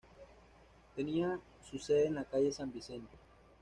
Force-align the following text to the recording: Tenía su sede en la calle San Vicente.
Tenía 0.95 1.39
su 1.69 1.77
sede 1.77 2.07
en 2.07 2.15
la 2.15 2.23
calle 2.25 2.51
San 2.51 2.73
Vicente. 2.73 3.13